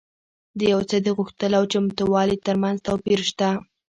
[0.57, 3.49] د يو څه د غوښتلو او چمتووالي ترمنځ توپير شته.